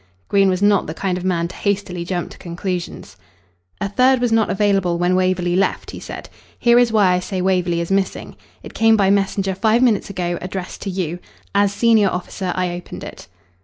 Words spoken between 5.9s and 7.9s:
he said. "Here is why I say Waverley